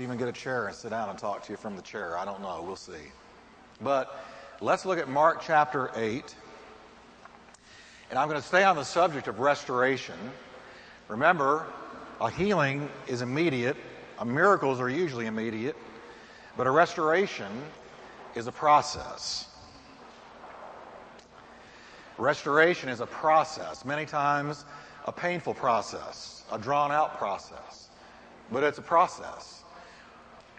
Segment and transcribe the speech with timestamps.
[0.00, 2.16] even get a chair and sit down and talk to you from the chair.
[2.16, 2.62] I don't know.
[2.64, 2.92] We'll see.
[3.80, 4.24] But
[4.60, 6.34] let's look at Mark chapter 8.
[8.10, 10.14] And I'm going to stay on the subject of restoration.
[11.08, 11.66] Remember,
[12.20, 13.76] a healing is immediate,
[14.24, 15.76] miracles are usually immediate,
[16.56, 17.50] but a restoration
[18.34, 19.48] is a process.
[22.18, 24.64] Restoration is a process, many times
[25.06, 27.88] a painful process, a drawn out process,
[28.50, 29.57] but it's a process.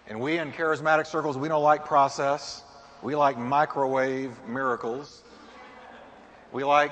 [0.09, 2.63] And we in charismatic circles, we don't like process.
[3.03, 5.21] We like microwave miracles.
[6.51, 6.91] We like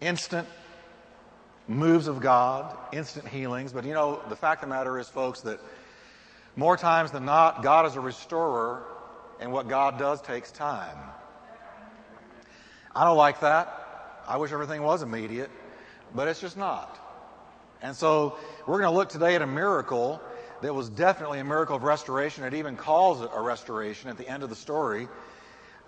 [0.00, 0.48] instant
[1.68, 3.72] moves of God, instant healings.
[3.72, 5.60] But you know, the fact of the matter is, folks, that
[6.56, 8.82] more times than not, God is a restorer,
[9.38, 10.96] and what God does takes time.
[12.94, 14.22] I don't like that.
[14.26, 15.50] I wish everything was immediate,
[16.14, 16.98] but it's just not.
[17.82, 18.36] And so
[18.66, 20.20] we're going to look today at a miracle
[20.62, 22.44] that was definitely a miracle of restoration.
[22.44, 25.08] It even calls it a restoration at the end of the story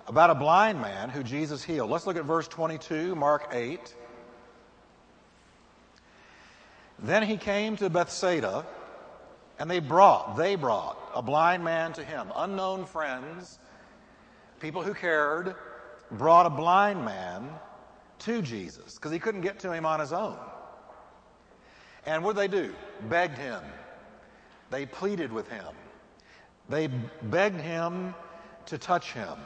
[0.06, 1.91] about a blind man who Jesus healed.
[1.91, 3.94] Let's look at verse 22, Mark 8.
[7.00, 8.66] Then he came to Bethsaida,
[9.58, 12.28] and they brought, they brought a blind man to him.
[12.34, 13.58] Unknown friends,
[14.61, 15.55] people who cared,
[16.11, 17.50] brought a blind man
[18.20, 20.39] to Jesus because he couldn't get to him on his own.
[22.06, 22.74] And what did they do?
[23.08, 23.62] Begged him
[24.70, 25.66] they pleaded with him.
[26.69, 26.88] They
[27.22, 28.14] begged him
[28.66, 29.36] to touch him.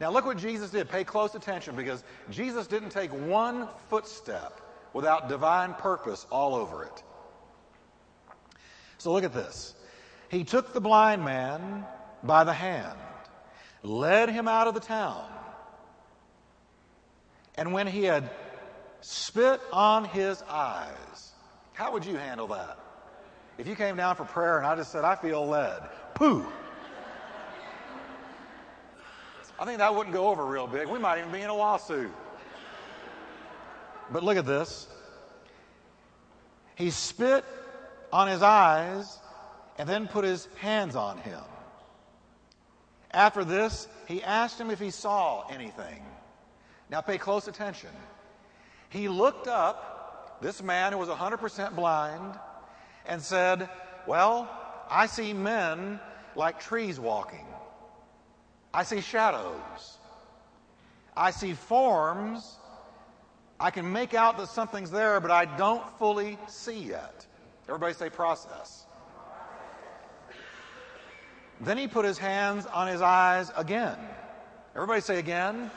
[0.00, 0.88] Now, look what Jesus did.
[0.88, 4.60] Pay close attention because Jesus didn't take one footstep
[4.92, 7.02] without divine purpose all over it.
[8.98, 9.74] So, look at this.
[10.30, 11.84] He took the blind man
[12.22, 12.98] by the hand,
[13.82, 15.26] led him out of the town,
[17.56, 18.30] and when he had
[19.02, 21.32] spit on his eyes,
[21.74, 22.79] how would you handle that?
[23.60, 25.82] If you came down for prayer and I just said, I feel led,
[26.14, 26.46] pooh.
[29.58, 30.88] I think that wouldn't go over real big.
[30.88, 32.10] We might even be in a lawsuit.
[34.10, 34.88] But look at this.
[36.74, 37.44] He spit
[38.10, 39.18] on his eyes
[39.76, 41.42] and then put his hands on him.
[43.10, 46.02] After this, he asked him if he saw anything.
[46.88, 47.90] Now pay close attention.
[48.88, 52.38] He looked up, this man who was 100% blind,
[53.10, 53.68] and said,
[54.06, 54.48] Well,
[54.88, 56.00] I see men
[56.36, 57.44] like trees walking.
[58.72, 59.98] I see shadows.
[61.16, 62.56] I see forms.
[63.58, 67.26] I can make out that something's there, but I don't fully see yet.
[67.68, 68.86] Everybody say process.
[71.60, 73.98] Then he put his hands on his eyes again.
[74.74, 75.70] Everybody say again.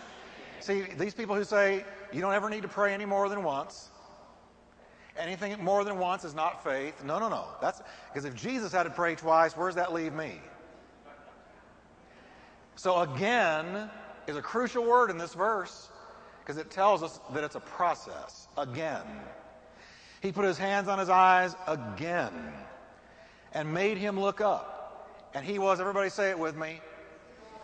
[0.62, 1.84] See, these people who say
[2.14, 3.90] you don't ever need to pray any more than once,
[5.18, 7.04] Anything more than once is not faith.
[7.04, 7.46] No, no, no.
[7.62, 7.82] That's
[8.12, 10.42] because if Jesus had to pray twice, where does that leave me?
[12.76, 13.90] So again
[14.26, 15.90] is a crucial word in this verse
[16.40, 18.48] because it tells us that it's a process.
[18.58, 19.04] Again.
[20.22, 22.34] He put his hands on his eyes again
[23.54, 25.30] and made him look up.
[25.34, 26.80] And he was, everybody say it with me,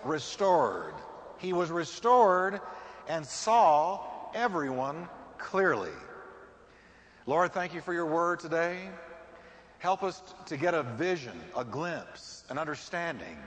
[0.04, 0.94] restored.
[1.38, 2.60] He was restored
[3.08, 4.02] and saw
[4.36, 5.92] everyone clearly.
[7.26, 8.90] Lord, thank you for your word today.
[9.80, 13.38] Help us to get a vision, a glimpse, an understanding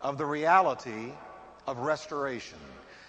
[0.00, 1.12] of the reality
[1.66, 2.58] of restoration.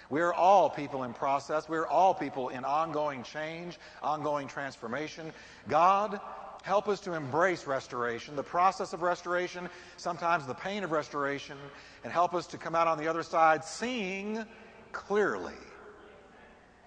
[0.10, 1.70] We are all people in process.
[1.70, 5.32] We are all people in ongoing change, ongoing transformation.
[5.70, 6.20] God,
[6.64, 11.58] help us to embrace restoration, the process of restoration, sometimes the pain of restoration,
[12.04, 14.46] and help us to come out on the other side seeing
[14.92, 15.54] clearly.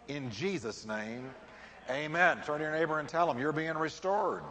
[0.09, 1.31] In Jesus' name,
[1.91, 2.39] Amen.
[2.47, 4.43] Turn to your neighbor and tell him you're being restored.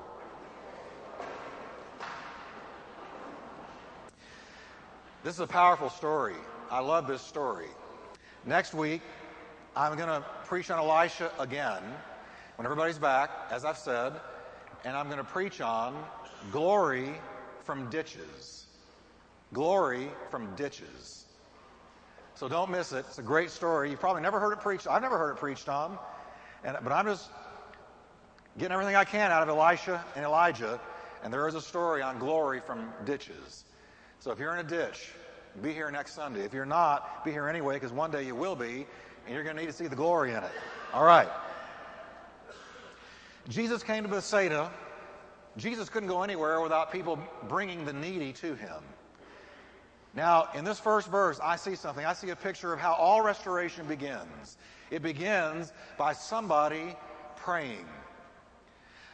[5.23, 6.35] This is a powerful story.
[6.69, 7.69] I love this story.
[8.45, 9.01] Next week,
[9.75, 11.81] I'm going to preach on Elisha again
[12.57, 14.13] when everybody's back, as I've said,
[14.85, 15.95] and I'm going to preach on
[16.51, 17.15] glory
[17.63, 18.65] from ditches.
[19.53, 21.25] Glory from ditches.
[22.35, 23.05] So don't miss it.
[23.07, 23.89] It's a great story.
[23.89, 24.87] You've probably never heard it preached.
[24.87, 25.97] I've never heard it preached on.
[26.63, 27.29] And, but I'm just
[28.57, 30.79] getting everything I can out of Elisha and Elijah.
[31.23, 33.65] And there is a story on glory from ditches.
[34.19, 35.11] So if you're in a ditch,
[35.61, 36.41] be here next Sunday.
[36.41, 38.85] If you're not, be here anyway, because one day you will be,
[39.25, 40.51] and you're going to need to see the glory in it.
[40.93, 41.29] All right.
[43.49, 44.71] Jesus came to Bethsaida.
[45.57, 48.81] Jesus couldn't go anywhere without people bringing the needy to him.
[50.15, 52.05] Now, in this first verse, I see something.
[52.05, 54.57] I see a picture of how all restoration begins.
[54.91, 56.95] It begins by somebody
[57.35, 57.85] praying.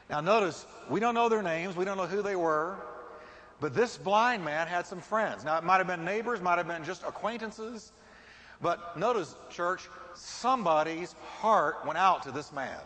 [0.10, 2.78] Now, notice, we don't know their names, we don't know who they were,
[3.60, 5.46] but this blind man had some friends.
[5.46, 7.92] Now, it might have been neighbors, might have been just acquaintances,
[8.62, 12.80] but notice, church, somebody's heart went out to this man.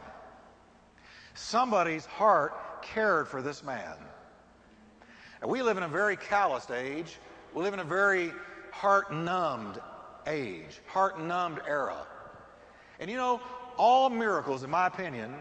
[1.34, 3.96] Somebody's heart cared for this man.
[5.42, 7.18] And we live in a very calloused age.
[7.54, 8.32] We live in a very
[8.72, 9.80] heart numbed
[10.26, 12.08] age, heart numbed era.
[13.00, 13.42] And you know,
[13.78, 15.36] all miracles, in my opinion,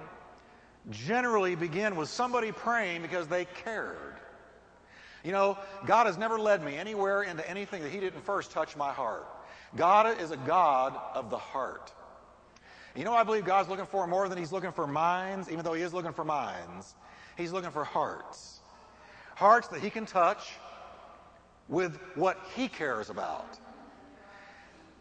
[0.91, 4.17] generally begin with somebody praying because they cared.
[5.25, 5.56] You know,
[5.87, 9.26] God has never led me anywhere into anything that He didn't first touch my heart.
[9.76, 11.93] God is a God of the heart.
[12.94, 15.73] You know, I believe God's looking for more than He's looking for minds, even though
[15.73, 16.94] He is looking for minds.
[17.37, 18.61] He's looking for hearts.
[19.37, 20.53] Hearts that He can touch
[21.69, 23.59] with what He cares about.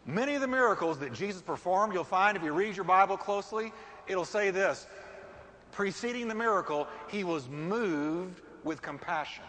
[0.06, 3.72] Many of the miracles that Jesus performed, you'll find if you read your Bible closely,
[4.06, 4.86] it'll say this
[5.70, 9.44] preceding the miracle, He was moved with compassion.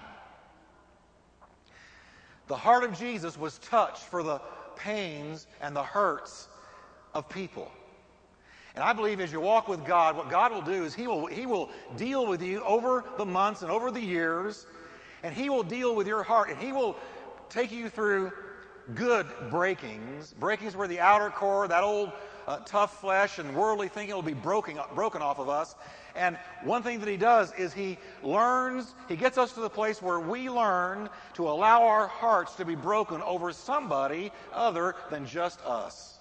[2.47, 4.41] The heart of Jesus was touched for the
[4.75, 6.47] pains and the hurts
[7.13, 7.71] of people.
[8.75, 11.27] And I believe as you walk with God, what God will do is He will,
[11.27, 14.65] he will deal with you over the months and over the years,
[15.23, 16.95] and He will deal with your heart, and He will
[17.49, 18.31] take you through
[18.95, 22.11] good breakings, breakings where the outer core, that old
[22.47, 25.75] uh, tough flesh and worldly thinking will be broken, broken off of us.
[26.15, 30.01] And one thing that he does is he learns, he gets us to the place
[30.01, 35.61] where we learn to allow our hearts to be broken over somebody other than just
[35.65, 36.19] us.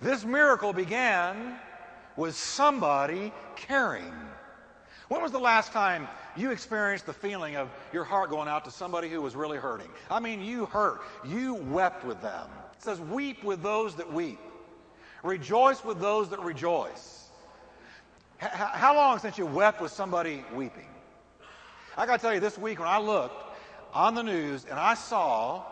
[0.00, 1.56] This miracle began
[2.16, 4.12] with somebody caring.
[5.10, 8.70] When was the last time you experienced the feeling of your heart going out to
[8.70, 9.88] somebody who was really hurting?
[10.08, 11.00] I mean, you hurt.
[11.26, 12.48] You wept with them.
[12.74, 14.38] It says, Weep with those that weep,
[15.24, 17.28] rejoice with those that rejoice.
[18.40, 20.86] H- how long since you wept with somebody weeping?
[21.96, 23.56] I got to tell you, this week when I looked
[23.92, 25.64] on the news and I saw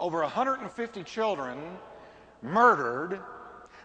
[0.00, 1.56] over 150 children
[2.42, 3.20] murdered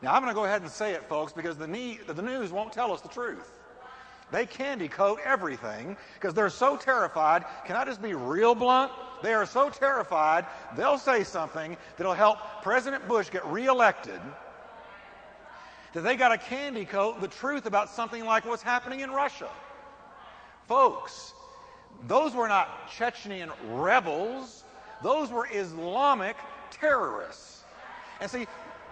[0.01, 1.67] now, I'm going to go ahead and say it, folks, because the,
[2.07, 3.59] the news won't tell us the truth.
[4.31, 7.45] They candy coat everything because they're so terrified.
[7.65, 8.91] Can I just be real blunt?
[9.21, 10.45] They are so terrified,
[10.75, 14.19] they'll say something that'll help President Bush get reelected
[15.93, 19.49] that they got to candy coat the truth about something like what's happening in Russia.
[20.67, 21.33] Folks,
[22.07, 24.65] those were not Chechnyan rebels,
[25.01, 26.35] those were Islamic
[26.69, 27.63] terrorists.
[28.19, 28.45] And see,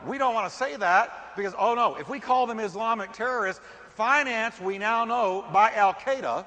[0.07, 3.61] we don't want to say that because, oh no, if we call them Islamic terrorists,
[3.95, 6.45] financed, we now know, by Al Qaeda,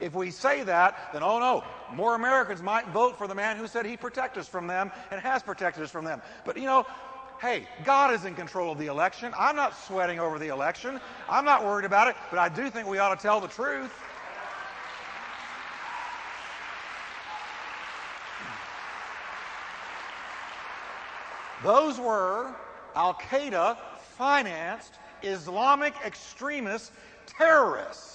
[0.00, 1.64] if we say that, then oh no,
[1.94, 5.20] more Americans might vote for the man who said he protect us from them and
[5.20, 6.20] has protected us from them.
[6.44, 6.86] But you know,
[7.40, 9.32] hey, God is in control of the election.
[9.38, 11.00] I'm not sweating over the election.
[11.28, 13.92] I'm not worried about it, but I do think we ought to tell the truth.
[21.62, 22.54] Those were
[22.94, 23.78] Al Qaeda
[24.18, 26.92] financed Islamic extremist
[27.26, 28.14] terrorists.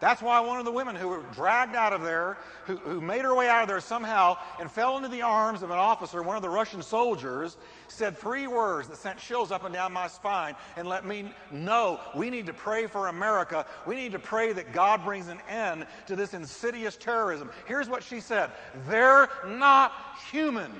[0.00, 3.20] That's why one of the women who were dragged out of there, who, who, made
[3.20, 6.36] her way out of there somehow and fell into the arms of an officer, one
[6.36, 10.56] of the Russian soldiers, said three words that sent chills up and down my spine
[10.76, 13.66] and let me know we need to pray for America.
[13.86, 17.50] We need to pray that God brings an end to this insidious terrorism.
[17.66, 18.50] Here's what she said
[18.88, 19.92] They're not
[20.30, 20.72] human.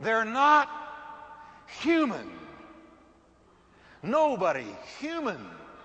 [0.00, 0.68] They're not
[1.80, 2.30] human.
[4.02, 4.66] Nobody
[5.00, 5.44] human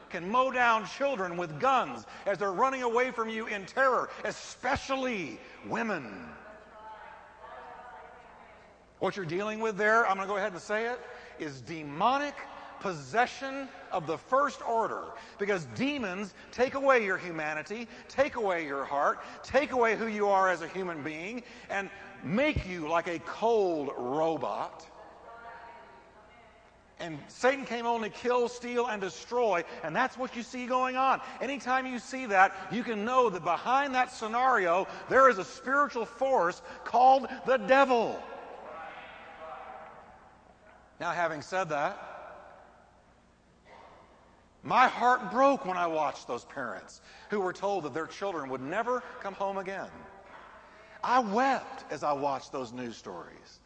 [0.09, 5.39] can mow down children with guns as they're running away from you in terror, especially
[5.67, 6.27] women.
[8.99, 10.99] What you're dealing with there, I'm going to go ahead and say it,
[11.39, 12.35] is demonic
[12.79, 15.03] possession of the first order
[15.39, 20.49] because demons take away your humanity, take away your heart, take away who you are
[20.49, 21.89] as a human being, and
[22.23, 24.85] make you like a cold robot.
[26.99, 29.65] And Satan came only to kill, steal, and destroy.
[29.83, 31.19] And that's what you see going on.
[31.41, 36.05] Anytime you see that, you can know that behind that scenario, there is a spiritual
[36.05, 38.21] force called the devil.
[40.99, 41.97] Now, having said that,
[44.63, 48.61] my heart broke when I watched those parents who were told that their children would
[48.61, 49.89] never come home again.
[51.03, 53.59] I wept as I watched those news stories.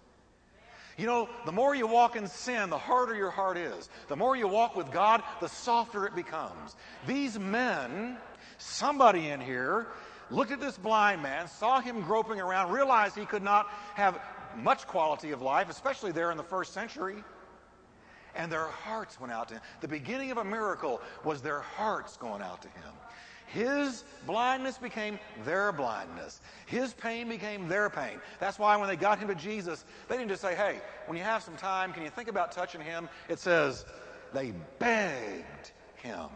[0.98, 3.88] You know, the more you walk in sin, the harder your heart is.
[4.08, 6.76] The more you walk with God, the softer it becomes.
[7.06, 8.18] These men,
[8.58, 9.88] somebody in here,
[10.32, 14.20] looked at this blind man, saw him groping around, realized he could not have
[14.56, 17.24] much quality of life, especially there in the first century.
[18.36, 19.62] And their hearts went out to him.
[19.82, 22.94] The beginning of a miracle was their hearts going out to him.
[23.48, 26.42] His blindness became their blindness.
[26.66, 28.20] His pain became their pain.
[28.40, 31.24] That's why when they got him to Jesus, they didn't just say, hey, when you
[31.24, 33.08] have some time, can you think about touching him?
[33.30, 33.86] It says,
[34.34, 36.28] they begged him.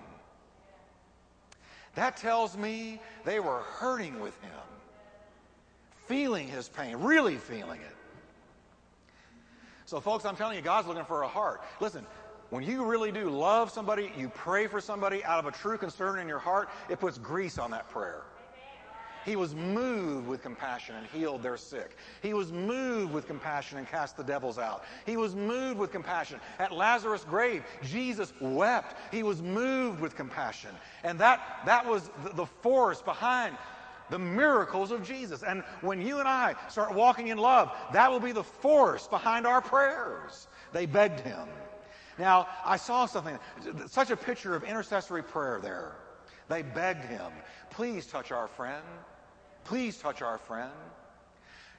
[1.95, 4.51] That tells me they were hurting with him,
[6.07, 7.95] feeling his pain, really feeling it.
[9.85, 11.61] So, folks, I'm telling you, God's looking for a heart.
[11.81, 12.05] Listen,
[12.51, 16.19] when you really do love somebody, you pray for somebody out of a true concern
[16.19, 18.23] in your heart, it puts grease on that prayer.
[19.23, 21.95] He was moved with compassion and healed their sick.
[22.21, 24.83] He was moved with compassion and cast the devils out.
[25.05, 26.41] He was moved with compassion.
[26.59, 28.97] At Lazarus' grave, Jesus wept.
[29.13, 30.71] He was moved with compassion.
[31.05, 33.55] And that, that was the, force behind
[34.09, 35.41] the miracles of Jesus.
[35.41, 39.47] And when you and I start walking in love, that will be the force behind
[39.47, 40.47] our prayers.
[40.73, 41.47] They begged him.
[42.21, 43.37] Now, I saw something,
[43.87, 45.95] such a picture of intercessory prayer there.
[46.47, 47.31] They begged him,
[47.71, 48.83] please touch our friend.
[49.63, 50.71] Please touch our friend.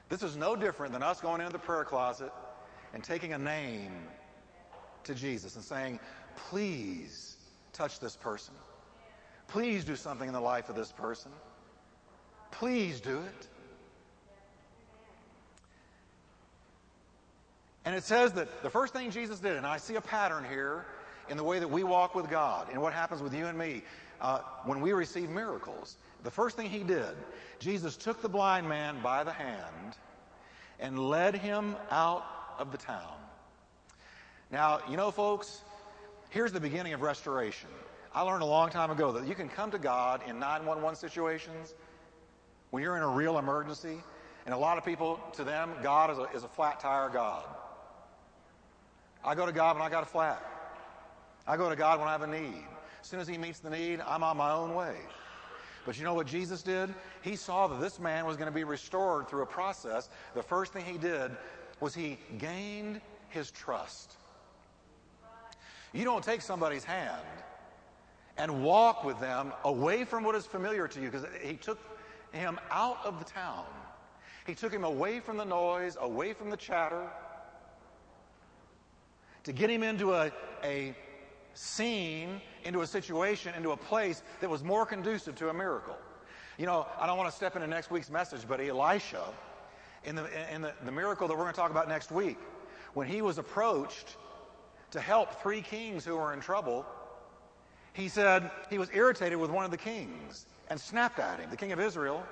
[0.09, 2.31] This is no different than us going into the prayer closet
[2.93, 3.91] and taking a name
[5.03, 5.99] to Jesus and saying,
[6.35, 7.37] please
[7.71, 8.53] touch this person.
[9.47, 11.31] Please do something in the life of this person.
[12.51, 13.47] Please do it.
[17.85, 20.85] And it says that the first thing Jesus did, and I see a pattern here
[21.29, 23.83] in the way that we walk with God and what happens with you and me
[24.21, 25.97] uh, when we receive miracles.
[26.23, 27.15] The first thing he did,
[27.59, 29.97] Jesus took the blind man by the hand
[30.79, 32.25] and led him out
[32.57, 33.17] of the town.
[34.51, 35.61] Now, you know, folks,
[36.29, 37.69] here's the beginning of restoration.
[38.13, 41.73] I learned a long time ago that you can come to God in 911 situations
[42.69, 44.03] when you're in a real emergency.
[44.45, 47.43] And a lot of people, to them, God is a, is a flat tire God.
[49.25, 50.43] I go to God when I got a flat.
[51.47, 52.65] I go to God when I have a need.
[53.01, 54.95] As soon as He meets the need, I'm on my own way.
[55.85, 56.93] But you know what Jesus did?
[57.21, 60.09] He saw that this man was going to be restored through a process.
[60.33, 61.31] The first thing he did
[61.79, 64.13] was he gained his trust.
[65.91, 67.21] You don't take somebody's hand
[68.37, 71.79] and walk with them away from what is familiar to you because he took
[72.31, 73.65] him out of the town.
[74.47, 77.09] He took him away from the noise, away from the chatter,
[79.43, 80.31] to get him into a,
[80.63, 80.95] a
[81.53, 85.97] scene, into a situation, into a place that was more conducive to a miracle.
[86.57, 89.23] You know, I don't want to step into next week's message, but Elisha,
[90.05, 92.37] in the, in the, the miracle that we're going to talk about next week,
[92.93, 94.17] when he was approached
[94.91, 96.85] to help three kings who were in trouble,
[97.93, 101.57] he said he was irritated with one of the kings and snapped at him, the
[101.57, 102.23] king of Israel.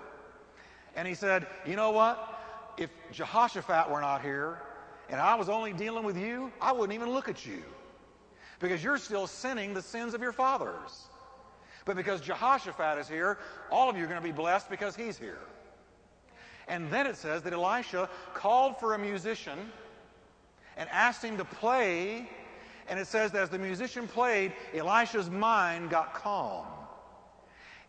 [0.96, 2.40] And he said, You know what?
[2.78, 4.60] If Jehoshaphat were not here,
[5.10, 7.64] and I was only dealing with you, I wouldn't even look at you.
[8.60, 11.08] Because you're still sinning the sins of your fathers.
[11.86, 13.40] But because Jehoshaphat is here,
[13.72, 15.40] all of you are going to be blessed because he's here.
[16.68, 19.72] And then it says that Elisha called for a musician
[20.78, 22.30] and asked him to play.
[22.88, 26.66] And it says that as the musician played, Elisha's mind got calm.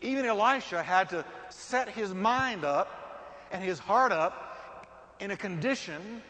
[0.01, 4.87] Even Elisha had to set his mind up and his heart up
[5.21, 6.23] in a condition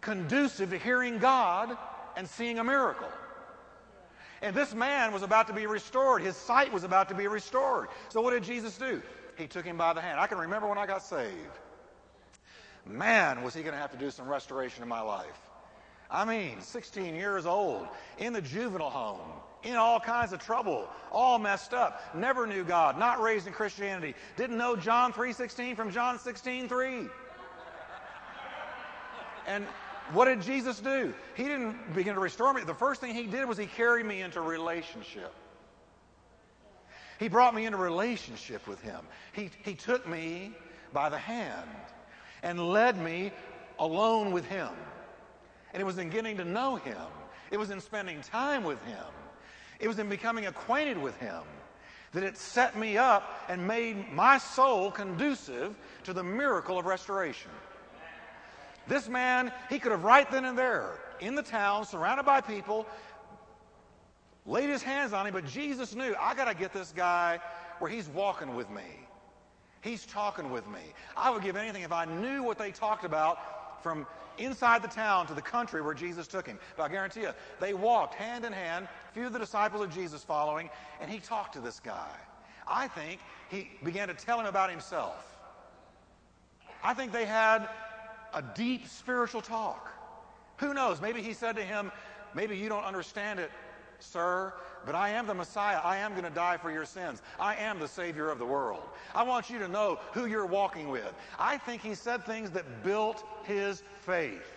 [0.00, 1.76] conducive to hearing God
[2.16, 3.08] and seeing a miracle.
[4.40, 6.22] And this man was about to be restored.
[6.22, 7.88] His sight was about to be restored.
[8.08, 9.02] So what did Jesus do?
[9.36, 10.20] He took him by the hand.
[10.20, 11.58] I can remember when I got saved.
[12.86, 15.26] Man, was he going to have to do some restoration in my life.
[16.10, 17.86] I mean, 16 years old,
[18.16, 19.30] in the juvenile home,
[19.62, 24.14] in all kinds of trouble, all messed up, never knew God, not raised in Christianity,
[24.36, 27.10] didn't know John 3:16 from John 16:3.
[29.46, 29.66] And
[30.12, 31.12] what did Jesus do?
[31.34, 32.62] He didn't begin to restore me.
[32.62, 35.32] The first thing he did was he carried me into relationship.
[37.18, 39.00] He brought me into relationship with him.
[39.32, 40.52] He, he took me
[40.92, 41.68] by the hand
[42.42, 43.32] and led me
[43.78, 44.70] alone with him.
[45.72, 46.96] And it was in getting to know him.
[47.50, 49.04] It was in spending time with him.
[49.80, 51.42] It was in becoming acquainted with him
[52.12, 57.50] that it set me up and made my soul conducive to the miracle of restoration.
[58.88, 62.86] This man, he could have right then and there, in the town, surrounded by people,
[64.46, 67.38] laid his hands on him, but Jesus knew, I got to get this guy
[67.78, 68.82] where he's walking with me.
[69.82, 70.80] He's talking with me.
[71.16, 74.06] I would give anything if I knew what they talked about from
[74.38, 76.58] inside the town to the country where Jesus took him.
[76.76, 80.24] But I guarantee you, they walked hand in hand, few of the disciples of Jesus
[80.24, 82.10] following, and he talked to this guy.
[82.66, 85.36] I think he began to tell him about himself.
[86.82, 87.68] I think they had
[88.38, 89.90] a deep spiritual talk.
[90.58, 91.00] Who knows?
[91.00, 91.90] Maybe he said to him,
[92.34, 93.50] Maybe you don't understand it,
[93.98, 94.52] sir,
[94.86, 95.80] but I am the Messiah.
[95.82, 97.20] I am going to die for your sins.
[97.40, 98.84] I am the Savior of the world.
[99.12, 101.12] I want you to know who you're walking with.
[101.38, 104.54] I think he said things that built his faith.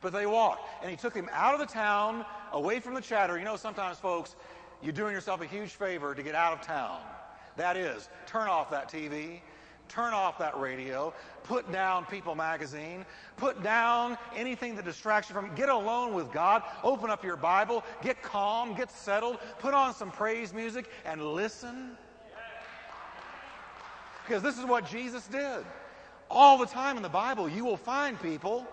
[0.00, 3.38] But they walked, and he took him out of the town, away from the chatter.
[3.38, 4.36] You know, sometimes, folks,
[4.82, 7.00] you're doing yourself a huge favor to get out of town.
[7.56, 9.40] That is, turn off that TV,
[9.90, 13.04] turn off that radio, put down People magazine,
[13.36, 17.84] put down anything that distracts you from, get alone with God, open up your Bible,
[18.02, 21.96] get calm, get settled, put on some praise music, and listen.
[24.24, 25.64] Because this is what Jesus did.
[26.30, 28.66] All the time in the Bible, you will find people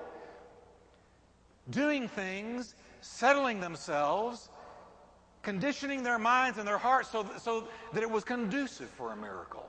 [1.72, 4.50] doing things, settling themselves,
[5.42, 9.68] conditioning their minds and their hearts so, so that it was conducive for a miracle.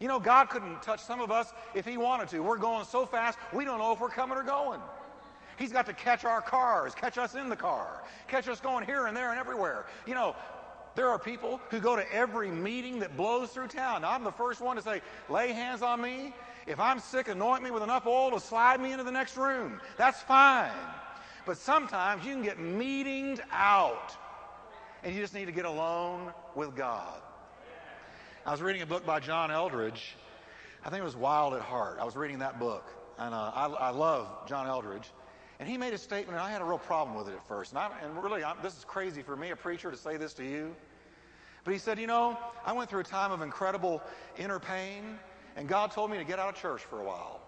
[0.00, 2.40] You know, God couldn't touch some of us if He wanted to.
[2.40, 4.80] We're going so fast, we don't know if we're coming or going.
[5.58, 9.06] He's got to catch our cars, catch us in the car, catch us going here
[9.06, 9.86] and there and everywhere.
[10.06, 10.36] You know,
[10.94, 14.02] there are people who go to every meeting that blows through town.
[14.02, 16.32] Now, I'm the first one to say, lay hands on me.
[16.66, 19.80] If I'm sick, anoint me with enough oil to slide me into the next room.
[19.96, 20.70] That's fine.
[21.46, 24.14] But sometimes you can get meetinged out,
[25.02, 27.22] and you just need to get alone with God.
[28.48, 30.14] I was reading a book by John Eldredge.
[30.82, 31.98] I think it was Wild at Heart.
[32.00, 32.82] I was reading that book,
[33.18, 35.10] and uh, I, I, love John Eldredge.
[35.60, 37.72] And he made a statement, and I had a real problem with it at first.
[37.72, 40.32] And, I, and really, I'm, this is crazy for me, a preacher, to say this
[40.32, 40.74] to you.
[41.64, 44.02] But he said, You know, I went through a time of incredible
[44.38, 45.18] inner pain,
[45.56, 47.42] and God told me to get out of church for a while.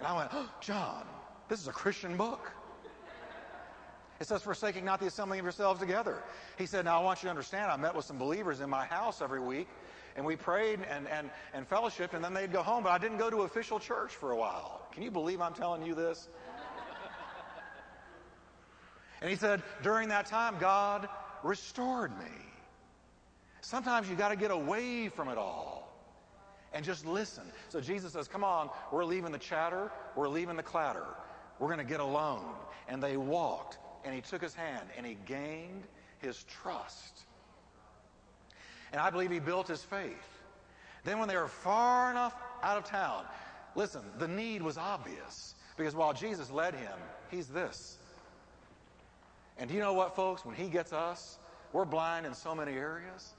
[0.00, 1.06] And I went, oh, John,
[1.48, 2.52] this is a Christian book.
[4.24, 6.22] It says, forsaking not the assembling of yourselves together.
[6.56, 8.86] He said, Now I want you to understand, I met with some believers in my
[8.86, 9.68] house every week,
[10.16, 13.18] and we prayed and, and, and fellowshiped, and then they'd go home, but I didn't
[13.18, 14.80] go to official church for a while.
[14.92, 16.30] Can you believe I'm telling you this?
[19.20, 21.06] and he said, during that time, God
[21.42, 22.32] restored me.
[23.60, 25.94] Sometimes you got to get away from it all
[26.72, 27.44] and just listen.
[27.68, 31.04] So Jesus says, Come on, we're leaving the chatter, we're leaving the clatter.
[31.58, 32.46] We're going to get alone.
[32.88, 35.84] And they walked, and he took his hand, and he gained
[36.18, 37.24] his trust.
[38.92, 40.40] And I believe he built his faith.
[41.04, 43.24] Then, when they were far enough out of town,
[43.74, 46.96] listen, the need was obvious because while Jesus led him,
[47.30, 47.98] he's this.
[49.58, 50.44] And do you know what, folks?
[50.44, 51.38] When he gets us,
[51.72, 53.34] we're blind in so many areas.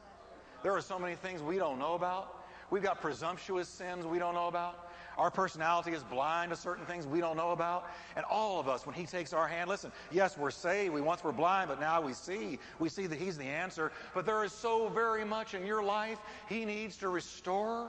[0.64, 2.44] There are so many things we don't know about.
[2.70, 4.85] We've got presumptuous sins we don't know about.
[5.18, 7.90] Our personality is blind to certain things we don't know about.
[8.16, 10.94] And all of us, when He takes our hand, listen, yes, we're saved.
[10.94, 12.60] We once were blind, but now we see.
[12.80, 13.92] We see that He's the answer.
[14.14, 17.88] But there is so very much in your life He needs to restore.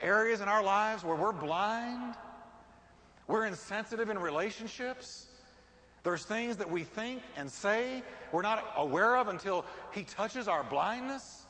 [0.00, 2.14] Areas in our lives where we're blind,
[3.26, 5.26] we're insensitive in relationships.
[6.04, 8.02] There's things that we think and say
[8.32, 11.44] we're not aware of until He touches our blindness.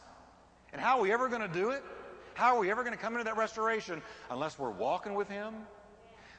[0.72, 1.82] And how are we ever going to do it?
[2.38, 5.54] How are we ever going to come into that restoration unless we're walking with Him?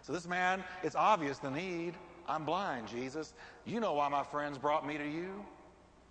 [0.01, 1.93] So, this man, it's obvious the need.
[2.25, 3.33] I'm blind, Jesus.
[3.65, 5.43] You know why my friends brought me to you.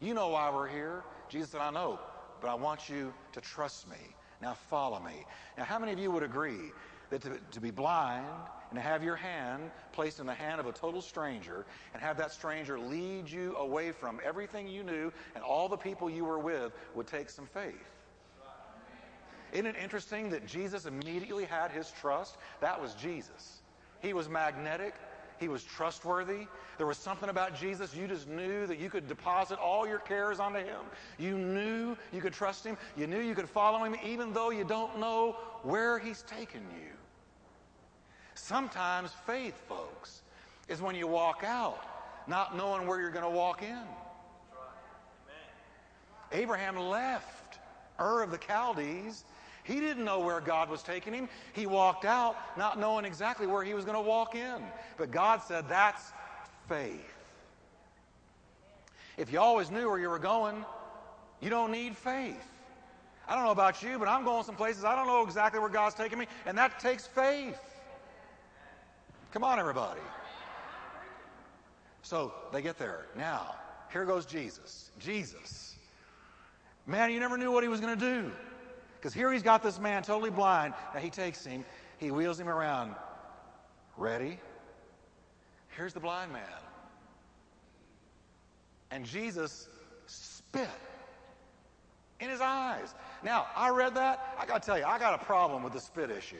[0.02, 1.04] You know why we're here.
[1.30, 1.98] Jesus said, I know,
[2.42, 3.96] but I want you to trust me.
[4.42, 5.24] Now, follow me.
[5.56, 6.70] Now, how many of you would agree
[7.08, 8.26] that to, to be blind
[8.68, 12.18] and to have your hand placed in the hand of a total stranger and have
[12.18, 16.38] that stranger lead you away from everything you knew and all the people you were
[16.38, 17.97] with would take some faith?
[19.52, 22.36] Isn't it interesting that Jesus immediately had his trust?
[22.60, 23.60] That was Jesus.
[24.00, 24.94] He was magnetic.
[25.40, 26.46] He was trustworthy.
[26.78, 27.94] There was something about Jesus.
[27.94, 30.80] You just knew that you could deposit all your cares onto him.
[31.18, 32.76] You knew you could trust him.
[32.96, 36.92] You knew you could follow him even though you don't know where he's taken you.
[38.34, 40.22] Sometimes faith, folks,
[40.68, 41.84] is when you walk out
[42.28, 43.86] not knowing where you're going to walk in.
[46.30, 47.58] Abraham left
[47.98, 49.24] Ur of the Chaldees
[49.68, 51.28] he didn't know where God was taking him.
[51.52, 54.62] He walked out not knowing exactly where he was going to walk in.
[54.96, 56.10] But God said, that's
[56.70, 57.14] faith.
[59.18, 60.64] If you always knew where you were going,
[61.42, 62.42] you don't need faith.
[63.28, 65.68] I don't know about you, but I'm going some places I don't know exactly where
[65.68, 67.60] God's taking me, and that takes faith.
[69.32, 70.00] Come on, everybody.
[72.00, 73.04] So they get there.
[73.18, 73.54] Now,
[73.92, 74.92] here goes Jesus.
[74.98, 75.76] Jesus.
[76.86, 78.32] Man, you never knew what he was going to do.
[78.98, 80.74] Because here he's got this man totally blind.
[80.92, 81.64] Now he takes him,
[81.98, 82.94] he wheels him around.
[83.96, 84.38] Ready?
[85.76, 86.42] Here's the blind man.
[88.90, 89.68] And Jesus
[90.06, 90.68] spit
[92.20, 92.94] in his eyes.
[93.22, 94.34] Now, I read that.
[94.38, 96.36] I got to tell you, I got a problem with the spit issue.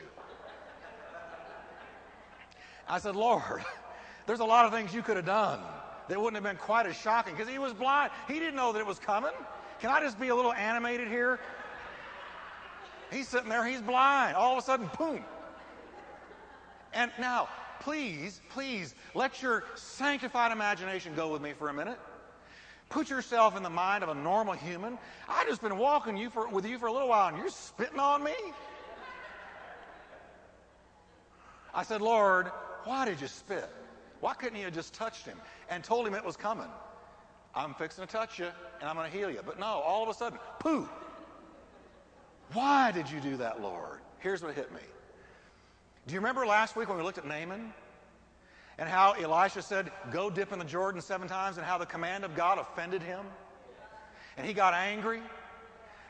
[2.88, 3.62] I said, Lord,
[4.26, 5.60] there's a lot of things you could have done
[6.08, 8.10] that wouldn't have been quite as shocking because he was blind.
[8.26, 9.32] He didn't know that it was coming.
[9.80, 11.38] Can I just be a little animated here?
[13.10, 14.36] He's sitting there, he's blind.
[14.36, 15.24] All of a sudden, boom.
[16.92, 17.48] And now,
[17.80, 21.98] please, please, let your sanctified imagination go with me for a minute.
[22.88, 24.98] Put yourself in the mind of a normal human.
[25.28, 27.98] I just been walking you for, with you for a little while, and you're spitting
[27.98, 28.32] on me.
[31.74, 32.50] I said, Lord,
[32.84, 33.68] why did you spit?
[34.20, 36.66] Why couldn't you have just touched him and told him it was coming?
[37.54, 38.48] I'm fixing to touch you
[38.80, 39.40] and I'm going to heal you.
[39.44, 40.88] But no, all of a sudden, pooh.
[42.52, 43.98] Why did you do that, Lord?
[44.18, 44.80] Here's what hit me.
[46.06, 47.72] Do you remember last week when we looked at Naaman?
[48.78, 52.24] And how Elisha said, Go dip in the Jordan seven times, and how the command
[52.24, 53.26] of God offended him?
[54.36, 55.20] And he got angry.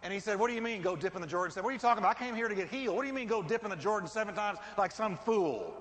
[0.02, 1.50] And he said, What do you mean, go dip in the Jordan?
[1.50, 2.16] He said, What are you talking about?
[2.16, 2.94] I came here to get healed.
[2.94, 5.74] What do you mean, go dip in the Jordan seven times like some fool?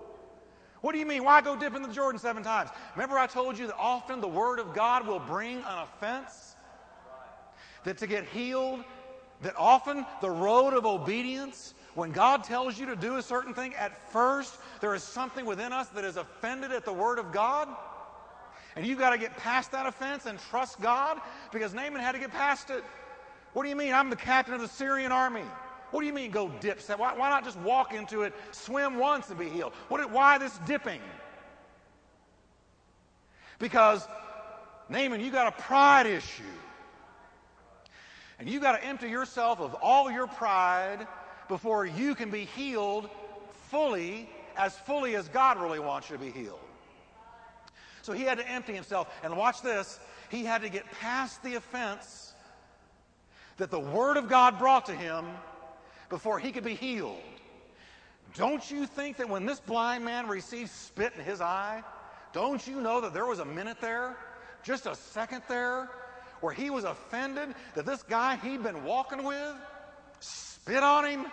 [0.82, 1.24] What do you mean?
[1.24, 2.70] Why go dip in the Jordan seven times?
[2.96, 6.56] Remember, I told you that often the Word of God will bring an offense?
[7.84, 8.84] That to get healed,
[9.42, 13.74] that often the road of obedience, when God tells you to do a certain thing,
[13.76, 17.68] at first there is something within us that is offended at the Word of God.
[18.76, 21.20] And you've got to get past that offense and trust God
[21.52, 22.84] because Naaman had to get past it.
[23.54, 23.94] What do you mean?
[23.94, 25.46] I'm the captain of the Syrian army.
[25.92, 26.82] What do you mean go dip?
[26.90, 29.74] Why, why not just walk into it, swim once and be healed?
[29.88, 31.02] What, why this dipping?
[33.58, 34.08] Because,
[34.90, 36.44] Naaman, you got a pride issue.
[38.40, 41.08] And you've got to empty yourself of all your pride
[41.48, 43.10] before you can be healed
[43.70, 46.60] fully, as fully as God really wants you to be healed.
[48.02, 49.10] So he had to empty himself.
[49.24, 52.34] And watch this he had to get past the offense
[53.58, 55.26] that the Word of God brought to him
[56.10, 57.22] before he could be healed.
[58.36, 61.84] Don't you think that when this blind man received spit in his eye,
[62.34, 64.16] don't you know that there was a minute there,
[64.64, 65.90] just a second there,
[66.42, 69.56] where he was offended that this guy he'd been walking with
[70.20, 71.26] spit on him?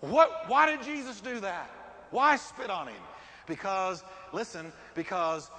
[0.00, 1.70] What, why did Jesus do that?
[2.10, 3.02] Why spit on him?
[3.46, 5.50] Because, listen, because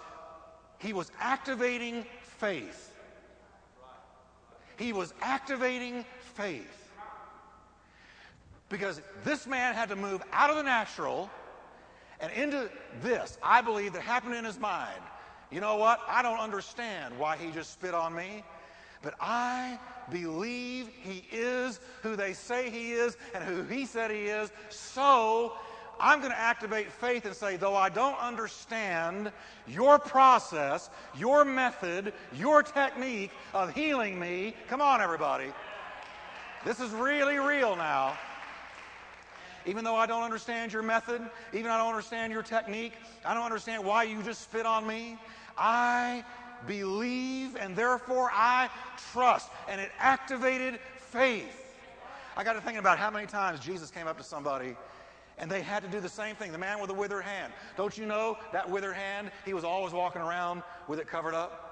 [0.80, 2.96] he was activating faith.
[4.78, 6.91] He was activating faith.
[8.70, 11.30] Because this man had to move out of the natural
[12.19, 12.69] and into
[13.01, 15.01] this, I believe, that happened in his mind.
[15.51, 16.01] You know what?
[16.08, 18.43] I don't understand why he just spit on me,
[19.01, 19.80] but I
[20.12, 24.51] believe he is who they say he is and who he said he is.
[24.69, 25.53] So
[25.99, 29.32] I'm going to activate faith and say, though I don't understand
[29.67, 35.51] your process, your method, your technique of healing me, come on, everybody.
[36.65, 38.17] This is really real now.
[39.67, 41.21] Even though I don't understand your method,
[41.53, 42.93] even I don't understand your technique,
[43.25, 45.17] I don't understand why you just spit on me,
[45.58, 46.23] I
[46.65, 48.69] believe and therefore I
[49.12, 49.49] trust.
[49.67, 51.65] And it activated faith.
[52.36, 54.75] I got to thinking about how many times Jesus came up to somebody
[55.38, 56.51] and they had to do the same thing.
[56.51, 57.53] The man with the withered hand.
[57.75, 61.63] Don't you know that withered hand, he was always walking around with it covered up?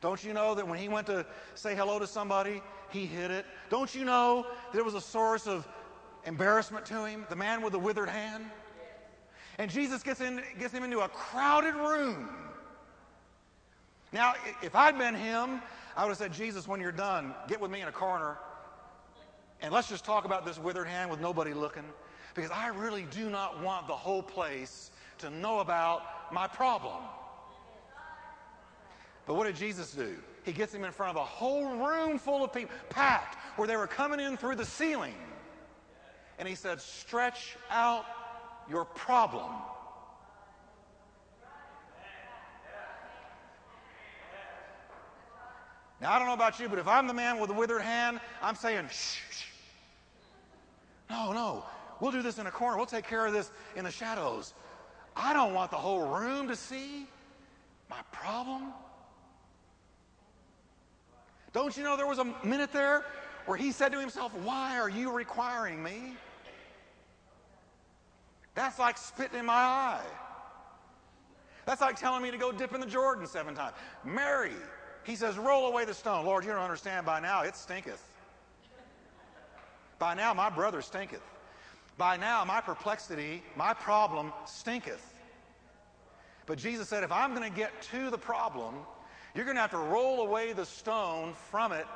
[0.00, 3.44] Don't you know that when he went to say hello to somebody, he hid it?
[3.68, 5.68] Don't you know that it was a source of
[6.24, 8.44] embarrassment to him, the man with the withered hand?
[9.58, 12.28] And Jesus gets, in, gets him into a crowded room.
[14.12, 15.60] Now, if I'd been him,
[15.96, 18.38] I would have said, Jesus, when you're done, get with me in a corner
[19.62, 21.84] and let's just talk about this withered hand with nobody looking,
[22.34, 27.02] because I really do not want the whole place to know about my problem.
[29.26, 30.16] But what did Jesus do?
[30.44, 33.76] He gets him in front of a whole room full of people, packed, where they
[33.76, 35.14] were coming in through the ceiling.
[36.40, 38.06] And he said, Stretch out
[38.68, 39.52] your problem.
[46.00, 48.20] Now, I don't know about you, but if I'm the man with the withered hand,
[48.40, 49.44] I'm saying, shh, shh.
[51.10, 51.62] No, no.
[52.00, 52.78] We'll do this in a corner.
[52.78, 54.54] We'll take care of this in the shadows.
[55.14, 57.06] I don't want the whole room to see
[57.90, 58.72] my problem.
[61.52, 63.04] Don't you know there was a minute there
[63.44, 66.14] where he said to himself, Why are you requiring me?
[68.54, 70.06] That's like spitting in my eye.
[71.66, 73.74] That's like telling me to go dip in the Jordan seven times.
[74.04, 74.52] Mary,
[75.04, 76.24] he says, Roll away the stone.
[76.24, 78.02] Lord, you don't understand by now, it stinketh.
[79.98, 81.22] By now my brother stinketh.
[81.98, 85.14] By now my perplexity, my problem stinketh.
[86.46, 88.74] But Jesus said, if I'm going to get to the problem,
[89.34, 91.86] you're going to have to roll away the stone from it,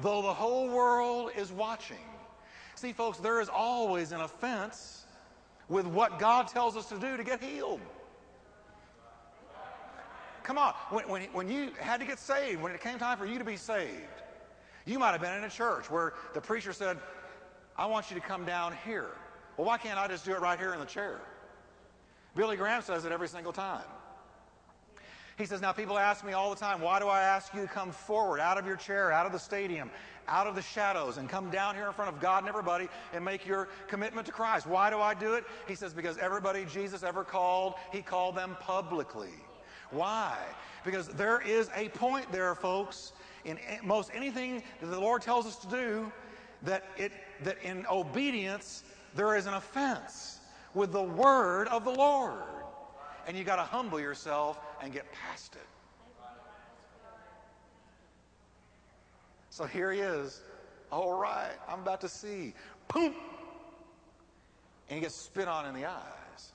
[0.00, 1.98] though the whole world is watching.
[2.74, 5.05] See, folks, there is always an offense
[5.68, 7.80] with what God tells us to do to get healed.
[10.42, 10.74] Come on.
[10.90, 13.44] When, when, when you had to get saved, when it came time for you to
[13.44, 13.90] be saved,
[14.84, 16.98] you might have been in a church where the preacher said,
[17.76, 19.10] I want you to come down here.
[19.56, 21.20] Well, why can't I just do it right here in the chair?
[22.36, 23.82] Billy Graham says it every single time.
[25.36, 27.68] He says, Now people ask me all the time, why do I ask you to
[27.68, 29.90] come forward out of your chair, out of the stadium,
[30.28, 33.24] out of the shadows, and come down here in front of God and everybody and
[33.24, 34.66] make your commitment to Christ?
[34.66, 35.44] Why do I do it?
[35.68, 39.34] He says, Because everybody Jesus ever called, he called them publicly.
[39.90, 40.36] Why?
[40.84, 43.12] Because there is a point there, folks,
[43.44, 46.12] in most anything that the Lord tells us to do,
[46.62, 47.12] that, it,
[47.44, 50.40] that in obedience there is an offense
[50.74, 52.55] with the word of the Lord.
[53.26, 55.66] And you got to humble yourself and get past it.
[59.50, 60.42] So here he is.
[60.92, 62.54] All right, I'm about to see.
[62.92, 63.14] Boom!
[64.88, 66.52] And he gets spit on in the eyes.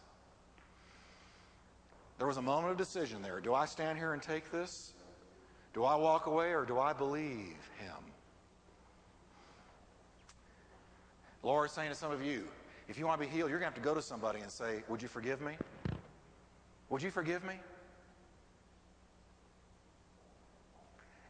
[2.18, 3.42] There was a moment of decision there.
[3.42, 4.94] Do I stand here and take this?
[5.74, 7.96] Do I walk away or do I believe him?
[11.44, 12.48] Lord is saying to some of you,
[12.88, 14.52] if you want to be healed, you're going to have to go to somebody and
[14.52, 15.54] say, Would you forgive me?
[16.92, 17.54] Would you forgive me?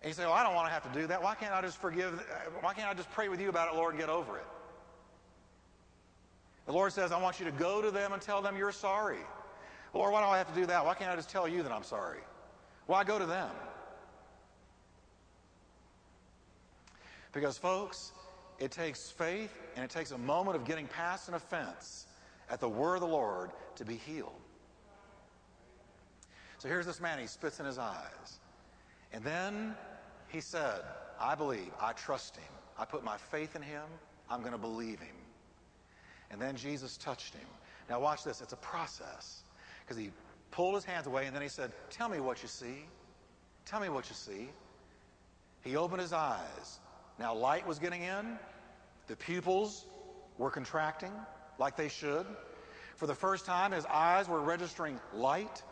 [0.01, 1.21] And you say, Well, I don't want to have to do that.
[1.21, 2.15] Why can't I just forgive?
[2.15, 4.45] Uh, why can't I just pray with you about it, Lord, and get over it?
[6.65, 9.19] The Lord says, I want you to go to them and tell them you're sorry.
[9.93, 10.83] Lord, why do I have to do that?
[10.83, 12.19] Why can't I just tell you that I'm sorry?
[12.87, 13.49] Why go to them?
[17.33, 18.11] Because, folks,
[18.57, 22.07] it takes faith and it takes a moment of getting past an offense
[22.49, 24.33] at the word of the Lord to be healed.
[26.61, 28.39] So here's this man, he spits in his eyes.
[29.11, 29.73] And then
[30.27, 30.81] he said,
[31.19, 32.53] I believe, I trust him.
[32.77, 33.81] I put my faith in him.
[34.29, 35.15] I'm going to believe him.
[36.29, 37.47] And then Jesus touched him.
[37.89, 38.41] Now, watch this.
[38.41, 39.41] It's a process.
[39.83, 40.11] Because he
[40.51, 42.85] pulled his hands away and then he said, Tell me what you see.
[43.65, 44.47] Tell me what you see.
[45.63, 46.79] He opened his eyes.
[47.17, 48.37] Now, light was getting in.
[49.07, 49.87] The pupils
[50.37, 51.11] were contracting
[51.57, 52.27] like they should.
[52.97, 55.63] For the first time, his eyes were registering light.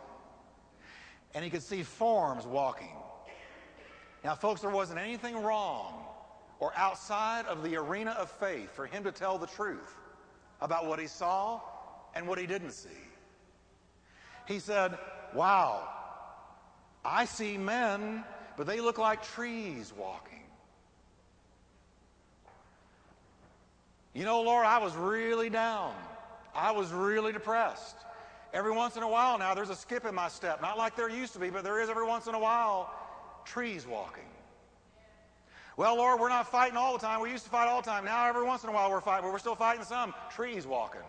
[1.34, 2.92] And he could see forms walking.
[4.24, 6.04] Now, folks, there wasn't anything wrong
[6.58, 9.96] or outside of the arena of faith for him to tell the truth
[10.60, 11.60] about what he saw
[12.14, 12.88] and what he didn't see.
[14.46, 14.98] He said,
[15.34, 15.88] Wow,
[17.04, 18.24] I see men,
[18.56, 20.42] but they look like trees walking.
[24.12, 25.94] You know, Lord, I was really down.
[26.54, 27.96] I was really depressed.
[28.52, 30.60] Every once in a while now, there's a skip in my step.
[30.60, 32.92] Not like there used to be, but there is every once in a while
[33.44, 34.24] trees walking.
[35.76, 37.20] Well, Lord, we're not fighting all the time.
[37.20, 38.04] We used to fight all the time.
[38.04, 41.00] Now, every once in a while, we're fighting, but we're still fighting some trees walking.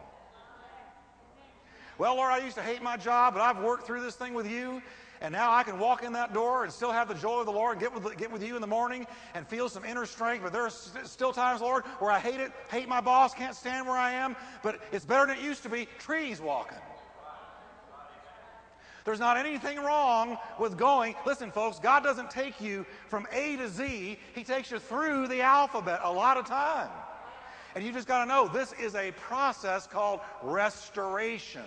[1.98, 4.50] Well, Lord, I used to hate my job, but I've worked through this thing with
[4.50, 4.82] you,
[5.20, 7.52] and now I can walk in that door and still have the joy of the
[7.52, 10.44] Lord and get with, get with you in the morning and feel some inner strength.
[10.44, 13.88] But there are still times, Lord, where I hate it, hate my boss, can't stand
[13.88, 15.88] where I am, but it's better than it used to be.
[16.00, 16.78] Trees walking.
[19.06, 21.16] There's not anything wrong with going.
[21.26, 25.42] Listen, folks, God doesn't take you from A to Z, He takes you through the
[25.42, 26.90] alphabet a lot of time.
[27.76, 31.64] And you just got to know this is a process called restoration.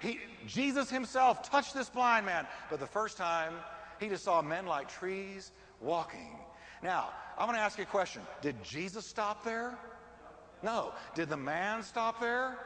[0.00, 3.54] He, Jesus himself touched this blind man, but the first time
[3.98, 6.38] he just saw men like trees walking.
[6.82, 8.22] Now, I'm going to ask you a question.
[8.42, 9.78] Did Jesus stop there?
[10.62, 10.92] No.
[11.14, 12.58] Did the man stop there?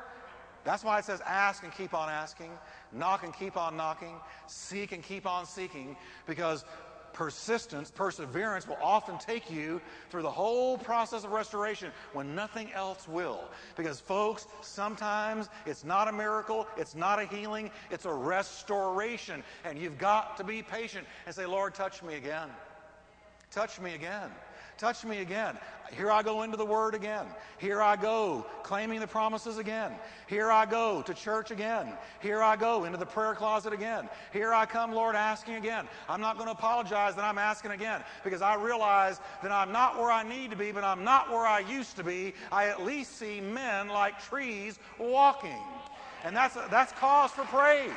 [0.64, 2.50] That's why it says ask and keep on asking,
[2.92, 4.14] knock and keep on knocking,
[4.46, 5.96] seek and keep on seeking,
[6.26, 6.64] because
[7.12, 13.08] persistence, perseverance will often take you through the whole process of restoration when nothing else
[13.08, 13.44] will.
[13.76, 19.42] Because, folks, sometimes it's not a miracle, it's not a healing, it's a restoration.
[19.64, 22.48] And you've got to be patient and say, Lord, touch me again.
[23.50, 24.30] Touch me again.
[24.80, 25.58] Touch me again.
[25.92, 27.26] Here I go into the Word again.
[27.58, 29.92] Here I go claiming the promises again.
[30.26, 31.92] Here I go to church again.
[32.20, 34.08] Here I go into the prayer closet again.
[34.32, 35.86] Here I come, Lord, asking again.
[36.08, 39.98] I'm not going to apologize that I'm asking again because I realize that I'm not
[39.98, 42.32] where I need to be, but I'm not where I used to be.
[42.50, 45.60] I at least see men like trees walking.
[46.24, 47.90] And that's, that's cause for praise.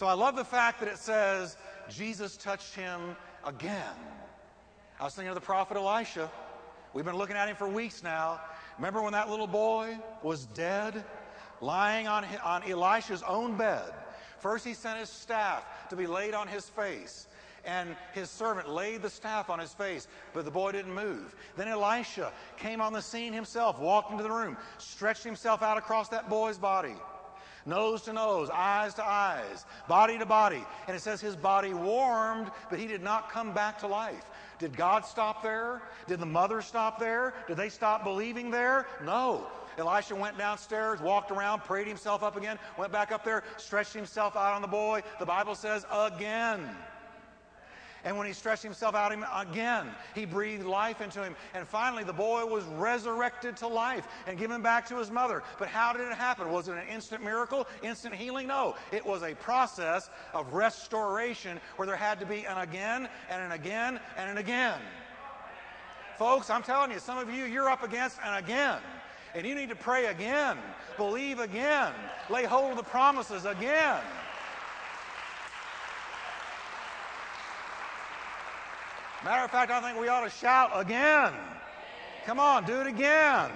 [0.00, 1.58] So I love the fact that it says
[1.90, 3.98] Jesus touched him again.
[4.98, 6.30] I was thinking of the prophet Elisha.
[6.94, 8.40] We've been looking at him for weeks now.
[8.78, 11.04] Remember when that little boy was dead,
[11.60, 13.92] lying on, on Elisha's own bed?
[14.38, 17.26] First, he sent his staff to be laid on his face.
[17.66, 21.36] and his servant laid the staff on his face, but the boy didn't move.
[21.58, 26.08] Then Elisha came on the scene himself, walked into the room, stretched himself out across
[26.08, 26.94] that boy's body
[27.70, 30.62] nose to nose, eyes to eyes, body to body.
[30.86, 34.26] And it says his body warmed, but he did not come back to life.
[34.58, 35.80] Did God stop there?
[36.06, 37.32] Did the mother stop there?
[37.48, 38.86] Did they stop believing there?
[39.02, 39.46] No.
[39.78, 44.36] Elisha went downstairs, walked around, prayed himself up again, went back up there, stretched himself
[44.36, 45.02] out on the boy.
[45.18, 46.68] The Bible says again.
[48.04, 51.36] And when he stretched himself out him again, he breathed life into him.
[51.54, 55.42] And finally, the boy was resurrected to life and given back to his mother.
[55.58, 56.50] But how did it happen?
[56.50, 58.46] Was it an instant miracle, instant healing?
[58.46, 58.76] No.
[58.90, 63.52] It was a process of restoration where there had to be an again and an
[63.52, 64.78] again and an again.
[66.18, 68.78] Folks, I'm telling you, some of you, you're up against an again.
[69.34, 70.58] And you need to pray again,
[70.96, 71.92] believe again,
[72.28, 74.00] lay hold of the promises again.
[79.24, 81.34] Matter of fact, I think we ought to shout again.
[82.24, 83.50] Come on, do it again.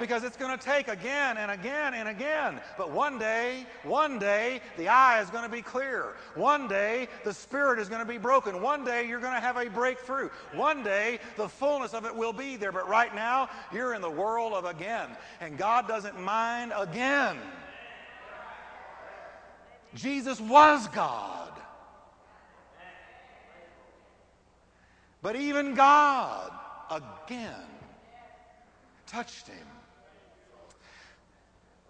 [0.00, 2.60] Because it's going to take again and again and again.
[2.76, 6.14] But one day, one day, the eye is going to be clear.
[6.34, 8.60] One day, the spirit is going to be broken.
[8.60, 10.30] One day, you're going to have a breakthrough.
[10.54, 12.72] One day, the fullness of it will be there.
[12.72, 15.10] But right now, you're in the world of again.
[15.40, 17.36] And God doesn't mind again.
[19.94, 21.52] Jesus was God.
[25.22, 26.50] But even God
[26.90, 27.54] again
[29.06, 29.66] touched him.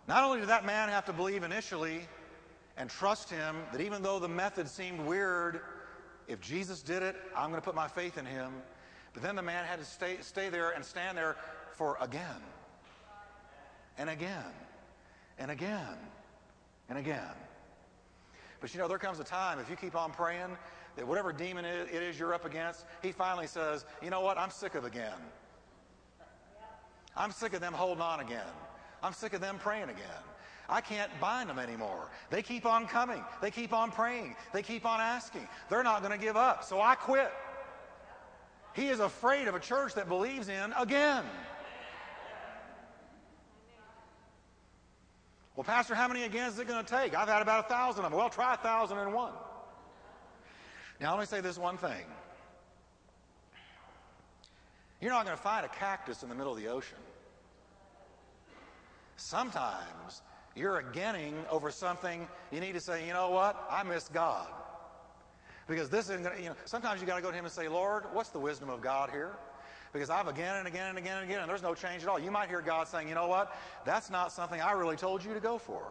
[0.07, 2.01] Not only did that man have to believe initially
[2.77, 5.61] and trust him that even though the method seemed weird,
[6.29, 8.53] if Jesus did it, I'm going to put my faith in him.
[9.15, 11.37] But then the man had to stay, stay there and stand there
[11.73, 12.43] for again
[13.99, 14.53] and again
[15.39, 15.97] and again
[16.89, 17.35] and again.
[18.61, 20.57] But you know, there comes a time, if you keep on praying,
[20.97, 24.39] that whatever demon it is you're up against, he finally says, You know what?
[24.39, 25.19] I'm sick of again.
[27.17, 28.41] I'm sick of them holding on again.
[29.03, 30.23] I'm sick of them praying again.
[30.69, 32.11] I can't bind them anymore.
[32.31, 33.23] They keep on coming.
[33.43, 34.37] They keep on praying.
[34.53, 35.47] They keep on asking.
[35.69, 36.65] They're not going to give up.
[36.65, 37.31] So I quit.
[38.75, 41.25] He is afraid of a church that believes in again.
[45.55, 47.15] Well, Pastor, how many again is it going to take?
[47.15, 48.19] I've had about a thousand of them.
[48.19, 49.33] Well, try a thousand and one.
[51.03, 52.05] Now, let me say this one thing.
[55.01, 56.99] You're not going to find a cactus in the middle of the ocean.
[59.17, 60.23] Sometimes
[60.55, 63.67] you're againning over something you need to say, you know what?
[63.69, 64.47] I miss God.
[65.67, 67.53] Because this isn't going to, you know, sometimes you got to go to Him and
[67.53, 69.33] say, Lord, what's the wisdom of God here?
[69.93, 72.21] Because I've again and again and again and again, and there's no change at all.
[72.21, 73.57] You might hear God saying, you know what?
[73.85, 75.83] That's not something I really told you to go for.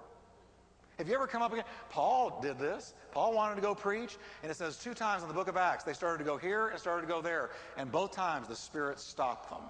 [1.01, 1.65] Have you ever come up again?
[1.89, 2.93] Paul did this.
[3.11, 5.83] Paul wanted to go preach, and it says two times in the book of Acts
[5.83, 8.99] they started to go here and started to go there, and both times the Spirit
[8.99, 9.63] stopped them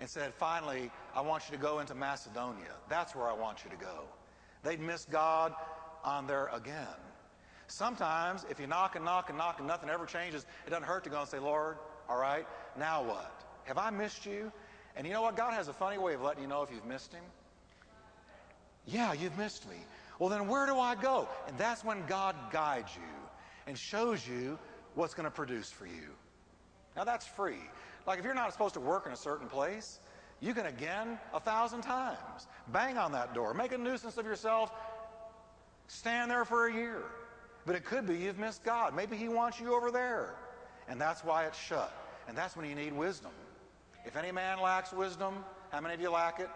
[0.00, 2.72] and said, Finally, I want you to go into Macedonia.
[2.88, 4.06] That's where I want you to go.
[4.64, 5.54] They'd miss God
[6.02, 6.98] on there again.
[7.68, 11.04] Sometimes, if you knock and knock and knock and nothing ever changes, it doesn't hurt
[11.04, 11.76] to go and say, Lord,
[12.08, 12.44] all right,
[12.76, 13.40] now what?
[13.66, 14.50] Have I missed you?
[14.96, 15.36] And you know what?
[15.36, 17.22] God has a funny way of letting you know if you've missed Him.
[18.84, 19.76] Yeah, you've missed me.
[20.18, 21.28] Well, then where do I go?
[21.46, 23.02] And that's when God guides you
[23.66, 24.58] and shows you
[24.94, 26.10] what's going to produce for you.
[26.96, 27.62] Now, that's free.
[28.06, 30.00] Like if you're not supposed to work in a certain place,
[30.40, 34.72] you can again a thousand times bang on that door, make a nuisance of yourself,
[35.86, 37.02] stand there for a year.
[37.66, 38.94] But it could be you've missed God.
[38.96, 40.34] Maybe He wants you over there.
[40.88, 41.92] And that's why it's shut.
[42.28, 43.32] And that's when you need wisdom.
[44.06, 46.48] If any man lacks wisdom, how many of you lack it?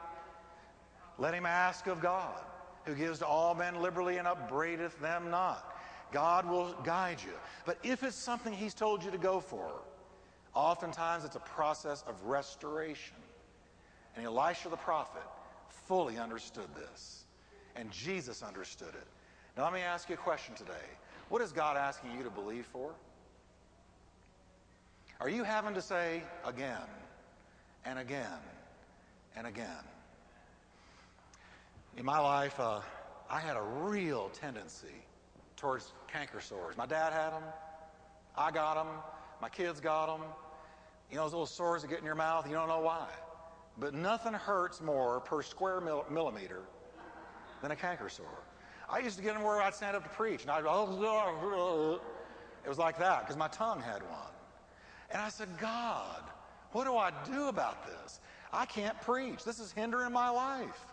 [1.18, 2.40] Let him ask of God
[2.85, 5.77] who gives to all men liberally and upbraideth them not.
[6.12, 7.33] God will guide you.
[7.64, 9.71] But if it's something He's told you to go for,
[10.55, 13.16] oftentimes it's a process of restoration.
[14.16, 15.23] And Elisha the prophet
[15.68, 17.24] fully understood this.
[17.76, 19.07] And Jesus understood it.
[19.57, 20.72] Now, let me ask you a question today.
[21.28, 22.93] What is God asking you to believe for?
[25.20, 26.89] Are you having to say again
[27.85, 28.41] and again
[29.37, 29.85] and again?
[31.97, 32.80] In my life, uh,
[33.30, 35.05] I had a real tendency
[35.57, 36.76] towards canker sores.
[36.76, 37.43] My dad had them.
[38.36, 38.88] I got them.
[39.40, 40.26] My kids got them.
[41.11, 42.47] You know those little sores that get in your mouth?
[42.47, 43.09] You don't know why.
[43.78, 46.62] But nothing hurts more per square mil- millimeter
[47.61, 48.26] than a canker sore.
[48.88, 52.01] I used to get them where I'd stand up to preach, and I'd go,
[52.64, 54.32] it was like that because my tongue had one.
[55.11, 56.22] And I said, God,
[56.72, 58.20] what do I do about this?
[58.53, 59.45] I can't preach.
[59.45, 60.86] This is hindering my life.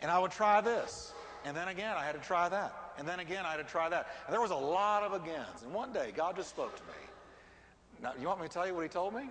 [0.00, 1.12] And I would try this.
[1.44, 2.72] And then again, I had to try that.
[2.98, 4.08] and then again I had to try that.
[4.26, 5.62] And there was a lot of agains.
[5.62, 6.98] And one day God just spoke to me.
[8.02, 9.22] Now, you want me to tell you what He told me?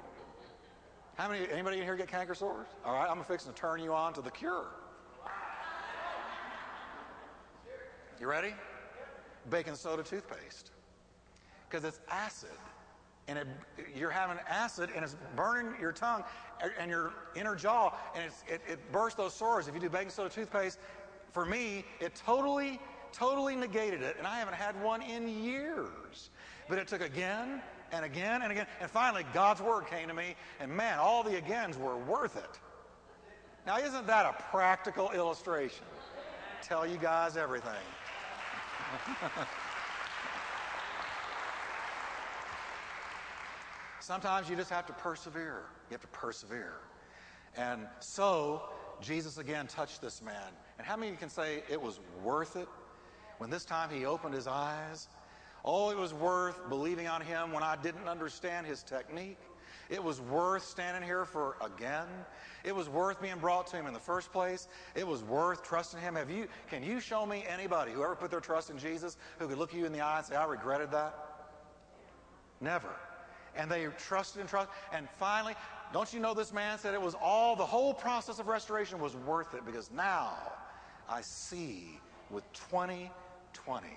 [1.15, 1.47] How many?
[1.51, 2.67] Anybody in here get canker sores?
[2.85, 4.65] All right, I'm fixing to turn you on to the cure.
[8.19, 8.53] You ready?
[9.49, 10.71] Baking soda toothpaste
[11.69, 12.49] because it's acid
[13.27, 13.47] and it,
[13.95, 16.23] you're having acid and it's burning your tongue
[16.79, 19.67] and your inner jaw and it, it bursts those sores.
[19.67, 20.79] If you do baking soda toothpaste,
[21.31, 22.79] for me, it totally,
[23.11, 24.15] totally negated it.
[24.17, 26.29] And I haven't had one in years.
[26.69, 27.61] But it took again
[27.91, 28.67] and again and again.
[28.79, 32.59] And finally, God's word came to me, and man, all the agains were worth it.
[33.65, 35.85] Now, isn't that a practical illustration?
[36.61, 37.71] Tell you guys everything.
[44.03, 45.61] Sometimes you just have to persevere.
[45.89, 46.73] You have to persevere.
[47.55, 48.63] And so,
[48.99, 50.51] Jesus again touched this man.
[50.77, 52.67] And how many can say it was worth it
[53.37, 55.07] when this time he opened his eyes?
[55.63, 59.37] Oh, it was worth believing on him when I didn't understand his technique.
[59.89, 62.07] It was worth standing here for again.
[62.65, 64.67] It was worth being brought to him in the first place.
[64.95, 66.15] It was worth trusting him.
[66.15, 69.47] Have you can you show me anybody who ever put their trust in Jesus who
[69.47, 71.15] could look you in the eye and say, I regretted that?
[72.59, 72.89] Never
[73.55, 74.73] and they trusted and trusted.
[74.91, 75.55] And finally,
[75.91, 79.15] don't you know this man said it was all, the whole process of restoration was
[79.15, 80.37] worth it because now
[81.09, 81.99] I see
[82.29, 83.87] with 2020,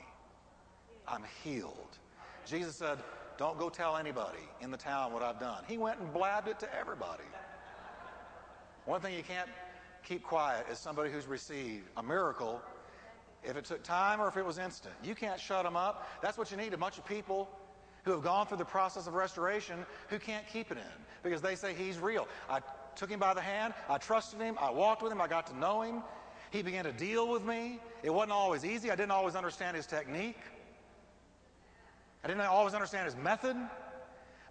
[1.09, 1.99] I'm healed.
[2.45, 2.99] Jesus said,
[3.39, 5.65] Don't go tell anybody in the town what I've done.
[5.67, 7.25] He went and blabbed it to everybody.
[8.85, 9.49] One thing you can't
[10.05, 12.61] keep quiet is somebody who's received a miracle
[13.43, 14.95] if it took time or if it was instant.
[15.03, 16.09] You can't shut them up.
[16.21, 17.49] That's what you need a bunch of people
[18.07, 21.57] who have gone through the process of restoration who can't keep it in because they
[21.57, 22.29] say he's real.
[22.49, 22.61] I
[22.95, 25.59] took him by the hand, I trusted him, I walked with him, I got to
[25.59, 26.03] know him.
[26.53, 27.81] He began to deal with me.
[28.05, 28.93] It wasn't always easy.
[28.93, 30.39] I didn't always understand his technique.
[32.23, 33.57] I didn't always understand his method.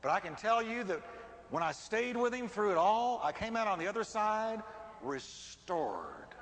[0.01, 1.01] But I can tell you that
[1.49, 4.61] when I stayed with him through it all, I came out on the other side
[5.01, 6.35] restored.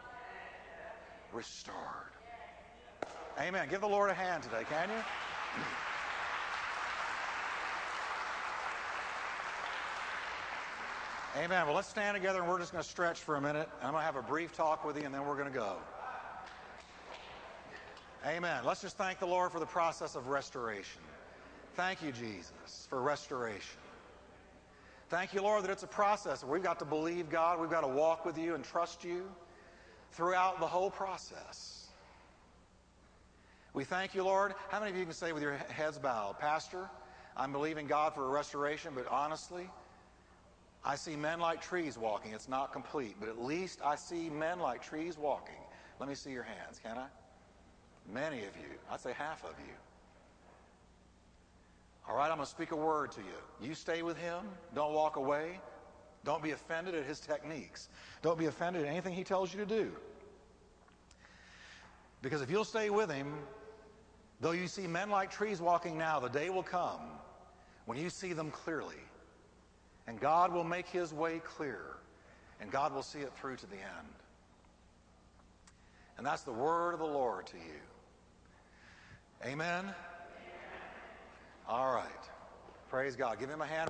[1.32, 1.78] Restored.
[3.40, 3.68] Amen.
[3.70, 5.64] Give the Lord a hand today, can you?
[11.36, 11.66] Amen.
[11.66, 13.68] Well, let's stand together and we're just going to stretch for a minute.
[13.82, 15.78] I'm going to have a brief talk with you and then we're going to go.
[18.24, 18.64] Amen.
[18.64, 21.02] Let's just thank the Lord for the process of restoration.
[21.74, 23.80] Thank you, Jesus, for restoration.
[25.10, 26.44] Thank you, Lord, that it's a process.
[26.44, 27.60] We've got to believe God.
[27.60, 29.28] We've got to walk with you and trust you
[30.12, 31.88] throughout the whole process.
[33.74, 34.54] We thank you, Lord.
[34.70, 36.92] How many of you can say with your heads bowed, Pastor,
[37.36, 39.68] I'm believing God for a restoration, but honestly,
[40.86, 42.34] I see men like trees walking.
[42.34, 45.56] It's not complete, but at least I see men like trees walking.
[46.00, 47.08] Let me see your hands, can I?
[48.12, 48.78] Many of you.
[48.92, 49.74] I'd say half of you.
[52.08, 53.68] All right, I'm going to speak a word to you.
[53.68, 54.44] You stay with him.
[54.76, 55.60] Don't walk away.
[56.26, 57.88] Don't be offended at his techniques.
[58.22, 59.92] Don't be offended at anything he tells you to do.
[62.22, 63.34] Because if you'll stay with him,
[64.42, 67.02] though you see men like trees walking now, the day will come
[67.86, 69.00] when you see them clearly
[70.08, 71.82] and God will make his way clear,
[72.60, 74.14] and God will see it through to the end.
[76.18, 77.82] And that's the word of the Lord to you.
[79.46, 79.86] Amen?
[81.68, 82.08] All right.
[82.90, 83.40] Praise God.
[83.40, 83.90] Give him a hand.